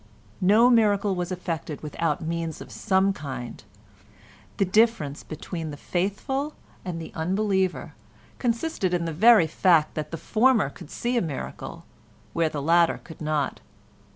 No 0.41 0.71
miracle 0.71 1.13
was 1.13 1.31
effected 1.31 1.83
without 1.83 2.23
means 2.23 2.59
of 2.59 2.71
some 2.71 3.13
kind; 3.13 3.63
the 4.57 4.65
difference 4.65 5.21
between 5.21 5.69
the 5.69 5.77
faithful 5.77 6.55
and 6.83 6.99
the 6.99 7.11
unbeliever 7.13 7.93
consisted 8.39 8.95
in 8.95 9.05
the 9.05 9.13
very 9.13 9.45
fact 9.45 9.93
that 9.93 10.09
the 10.09 10.17
former 10.17 10.71
could 10.71 10.89
see 10.89 11.17
a 11.17 11.21
miracle 11.21 11.85
where 12.33 12.49
the 12.49 12.63
latter 12.63 12.97
could 13.03 13.21
not. 13.21 13.59